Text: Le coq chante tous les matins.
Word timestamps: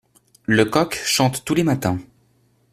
Le 0.47 0.65
coq 0.65 0.99
chante 1.05 1.45
tous 1.45 1.53
les 1.53 1.61
matins. 1.63 1.99